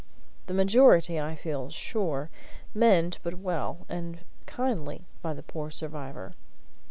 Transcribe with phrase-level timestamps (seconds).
[0.47, 2.31] The majority, I feel sure,
[2.73, 6.33] meant but well and kindly by the poor survivor.